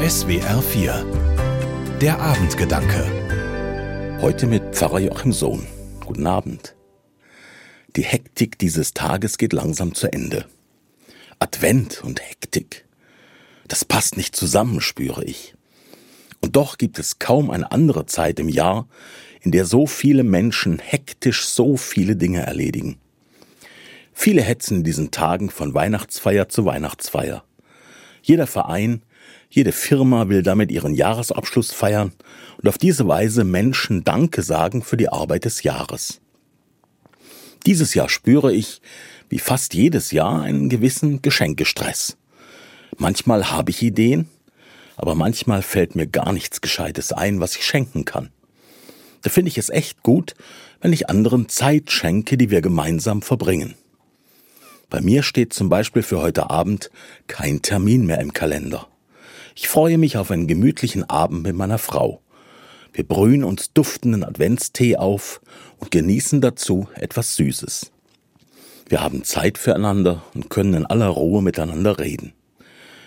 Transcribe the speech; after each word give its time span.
SWR 0.00 0.62
4 0.62 1.98
Der 2.00 2.20
Abendgedanke. 2.20 3.04
Heute 4.20 4.46
mit 4.46 4.76
Pfarrer 4.76 5.00
Joachim 5.00 5.32
Sohn. 5.32 5.66
Guten 6.06 6.28
Abend. 6.28 6.76
Die 7.96 8.04
Hektik 8.04 8.60
dieses 8.60 8.94
Tages 8.94 9.38
geht 9.38 9.52
langsam 9.52 9.96
zu 9.96 10.06
Ende. 10.06 10.44
Advent 11.40 12.04
und 12.04 12.22
Hektik. 12.22 12.86
Das 13.66 13.84
passt 13.84 14.16
nicht 14.16 14.36
zusammen, 14.36 14.80
spüre 14.80 15.24
ich. 15.24 15.56
Und 16.40 16.54
doch 16.54 16.78
gibt 16.78 17.00
es 17.00 17.18
kaum 17.18 17.50
eine 17.50 17.72
andere 17.72 18.06
Zeit 18.06 18.38
im 18.38 18.48
Jahr, 18.48 18.86
in 19.40 19.50
der 19.50 19.64
so 19.64 19.88
viele 19.88 20.22
Menschen 20.22 20.78
hektisch 20.78 21.44
so 21.44 21.76
viele 21.76 22.14
Dinge 22.14 22.42
erledigen. 22.42 22.98
Viele 24.12 24.42
hetzen 24.42 24.76
in 24.76 24.84
diesen 24.84 25.10
Tagen 25.10 25.50
von 25.50 25.74
Weihnachtsfeier 25.74 26.48
zu 26.48 26.64
Weihnachtsfeier. 26.64 27.42
Jeder 28.22 28.46
Verein, 28.46 29.02
jede 29.50 29.72
Firma 29.72 30.28
will 30.28 30.42
damit 30.42 30.70
ihren 30.70 30.94
Jahresabschluss 30.94 31.72
feiern 31.72 32.12
und 32.58 32.68
auf 32.68 32.78
diese 32.78 33.08
Weise 33.08 33.44
Menschen 33.44 34.04
Danke 34.04 34.42
sagen 34.42 34.82
für 34.82 34.96
die 34.96 35.08
Arbeit 35.08 35.44
des 35.44 35.62
Jahres. 35.62 36.20
Dieses 37.66 37.94
Jahr 37.94 38.08
spüre 38.08 38.52
ich, 38.52 38.80
wie 39.28 39.38
fast 39.38 39.74
jedes 39.74 40.10
Jahr, 40.10 40.42
einen 40.42 40.68
gewissen 40.68 41.22
Geschenkestress. 41.22 42.16
Manchmal 42.96 43.50
habe 43.50 43.70
ich 43.70 43.82
Ideen, 43.82 44.28
aber 44.96 45.14
manchmal 45.14 45.62
fällt 45.62 45.94
mir 45.94 46.06
gar 46.06 46.32
nichts 46.32 46.60
Gescheites 46.60 47.12
ein, 47.12 47.40
was 47.40 47.56
ich 47.56 47.64
schenken 47.64 48.04
kann. 48.04 48.30
Da 49.22 49.30
finde 49.30 49.48
ich 49.50 49.58
es 49.58 49.68
echt 49.68 50.02
gut, 50.02 50.34
wenn 50.80 50.92
ich 50.92 51.08
anderen 51.08 51.48
Zeit 51.48 51.90
schenke, 51.90 52.36
die 52.36 52.50
wir 52.50 52.60
gemeinsam 52.60 53.22
verbringen. 53.22 53.74
Bei 54.90 55.00
mir 55.00 55.22
steht 55.22 55.52
zum 55.52 55.68
Beispiel 55.68 56.02
für 56.02 56.22
heute 56.22 56.50
Abend 56.50 56.90
kein 57.26 57.60
Termin 57.60 58.06
mehr 58.06 58.20
im 58.20 58.32
Kalender. 58.32 58.88
Ich 59.60 59.66
freue 59.66 59.98
mich 59.98 60.16
auf 60.16 60.30
einen 60.30 60.46
gemütlichen 60.46 61.10
Abend 61.10 61.42
mit 61.42 61.56
meiner 61.56 61.78
Frau. 61.78 62.22
Wir 62.92 63.02
brühen 63.02 63.42
uns 63.42 63.72
duftenden 63.72 64.22
Adventstee 64.22 64.96
auf 64.96 65.40
und 65.78 65.90
genießen 65.90 66.40
dazu 66.40 66.86
etwas 66.94 67.34
Süßes. 67.34 67.90
Wir 68.88 69.00
haben 69.00 69.24
Zeit 69.24 69.58
füreinander 69.58 70.22
und 70.32 70.48
können 70.48 70.74
in 70.74 70.86
aller 70.86 71.08
Ruhe 71.08 71.42
miteinander 71.42 71.98
reden. 71.98 72.34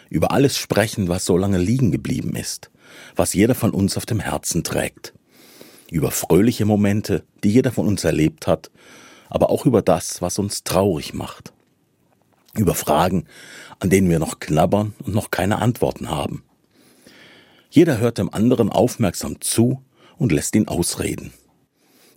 Über 0.10 0.32
alles 0.32 0.58
sprechen, 0.58 1.08
was 1.08 1.24
so 1.24 1.38
lange 1.38 1.58
liegen 1.58 1.90
geblieben 1.90 2.36
ist, 2.36 2.70
was 3.16 3.34
jeder 3.34 3.56
von 3.56 3.72
uns 3.72 3.96
auf 3.96 4.06
dem 4.06 4.20
Herzen 4.20 4.66
trägt. 4.66 5.14
Über 5.90 6.12
fröhliche 6.12 6.66
Momente, 6.66 7.24
die 7.46 7.52
jeder 7.52 7.72
von 7.72 7.88
uns 7.88 8.04
erlebt 8.04 8.46
hat, 8.46 8.72
aber 9.30 9.52
auch 9.52 9.66
über 9.66 9.82
das, 9.82 10.22
was 10.22 10.38
uns 10.38 10.66
traurig 10.66 11.14
macht 11.14 11.54
über 12.56 12.76
Fragen, 12.76 13.26
an 13.80 13.90
denen 13.90 14.10
wir 14.10 14.20
noch 14.20 14.40
knabbern 14.40 14.94
und 15.04 15.16
noch 15.16 15.32
keine 15.32 15.60
Antworten 15.60 16.10
haben. 16.10 16.44
Jeder 17.74 18.00
hört 18.00 18.18
dem 18.18 18.32
anderen 18.34 18.70
aufmerksam 18.70 19.40
zu 19.40 19.82
und 20.18 20.34
lässt 20.34 20.56
ihn 20.56 20.68
ausreden. 20.68 21.32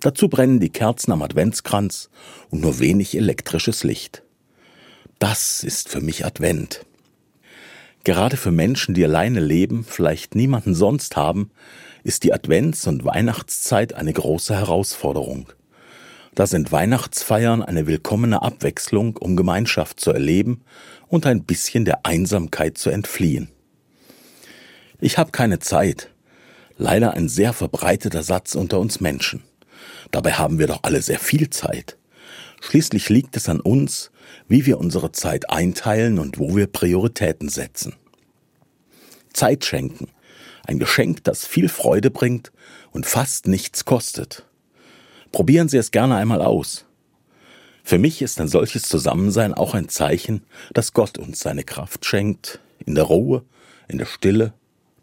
Dazu 0.01 0.29
brennen 0.29 0.59
die 0.59 0.69
Kerzen 0.69 1.13
am 1.13 1.23
Adventskranz 1.23 2.11
und 2.51 2.61
nur 2.61 2.81
wenig 2.81 3.17
elektrisches 3.17 3.85
Licht. 3.85 4.25
Das 5.21 5.63
ist 5.63 5.89
für 5.89 6.01
mich 6.01 6.27
Advent. 6.27 6.85
Gerade 8.03 8.37
für 8.37 8.51
Menschen, 8.51 8.95
die 8.95 9.05
alleine 9.05 9.39
leben, 9.39 9.85
vielleicht 9.85 10.35
niemanden 10.35 10.75
sonst 10.75 11.17
haben, 11.17 11.53
ist 12.03 12.25
die 12.25 12.35
Advents- 12.35 12.89
und 12.89 13.05
Weihnachtszeit 13.05 13.95
eine 13.95 14.13
große 14.13 14.55
Herausforderung. 14.57 15.47
Da 16.35 16.49
sind 16.49 16.73
Weihnachtsfeiern 16.73 17.63
eine 17.63 17.87
willkommene 17.87 18.43
Abwechslung, 18.43 19.17
um 19.19 19.37
Gemeinschaft 19.37 20.01
zu 20.01 20.11
erleben 20.11 20.63
und 21.07 21.27
ein 21.27 21.45
bisschen 21.45 21.85
der 21.85 22.05
Einsamkeit 22.05 22.77
zu 22.77 22.91
entfliehen. 22.91 23.54
Ich 25.05 25.19
habe 25.19 25.33
keine 25.33 25.59
Zeit. 25.59 26.09
Leider 26.79 27.13
ein 27.13 27.29
sehr 27.29 27.53
verbreiteter 27.53 28.23
Satz 28.23 28.55
unter 28.55 28.81
uns 28.81 29.01
Menschen. 29.01 29.43
Dabei 30.11 30.33
haben 30.33 30.59
wir 30.59 30.67
doch 30.67 30.79
alle 30.83 31.03
sehr 31.03 31.19
viel 31.19 31.51
Zeit. 31.51 31.99
Schließlich 32.63 33.11
liegt 33.11 33.37
es 33.37 33.51
an 33.51 33.61
uns, 33.61 34.11
wie 34.49 34.65
wir 34.65 34.79
unsere 34.79 35.13
Zeit 35.13 35.51
einteilen 35.51 36.19
und 36.19 36.39
wo 36.39 36.57
wir 36.57 36.69
Prioritäten 36.69 37.51
setzen. 37.51 37.97
Zeit 39.35 39.67
schenken. 39.67 40.09
Ein 40.67 40.79
Geschenk, 40.79 41.23
das 41.25 41.45
viel 41.45 41.69
Freude 41.69 42.11
bringt 42.11 42.51
und 42.91 43.05
fast 43.05 43.47
nichts 43.47 43.85
kostet. 43.85 44.47
Probieren 45.33 45.69
Sie 45.69 45.77
es 45.77 45.91
gerne 45.91 46.17
einmal 46.17 46.41
aus. 46.41 46.87
Für 47.83 47.99
mich 47.99 48.23
ist 48.23 48.41
ein 48.41 48.49
solches 48.49 48.85
Zusammensein 48.85 49.53
auch 49.53 49.75
ein 49.75 49.91
Zeichen, 49.91 50.47
dass 50.73 50.95
Gott 50.95 51.19
uns 51.19 51.41
seine 51.41 51.65
Kraft 51.65 52.07
schenkt, 52.07 52.59
in 52.87 52.95
der 52.95 53.05
Ruhe, 53.05 53.45
in 53.87 53.99
der 53.99 54.07
Stille, 54.07 54.55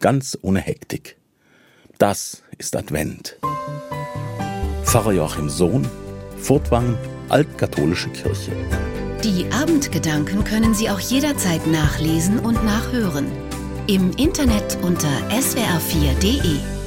ganz 0.01 0.37
ohne 0.41 0.59
Hektik. 0.59 1.17
Das 1.97 2.43
ist 2.57 2.75
Advent. 2.75 3.37
Pfarrer 4.83 5.13
Joachim 5.13 5.49
Sohn, 5.49 5.87
Furtwangen, 6.37 6.97
Altkatholische 7.29 8.09
Kirche. 8.09 8.51
Die 9.23 9.45
Abendgedanken 9.51 10.43
können 10.43 10.73
Sie 10.73 10.89
auch 10.89 10.99
jederzeit 10.99 11.65
nachlesen 11.67 12.39
und 12.39 12.65
nachhören. 12.65 13.27
Im 13.87 14.11
Internet 14.17 14.77
unter 14.81 15.07
swr4.de. 15.29 16.80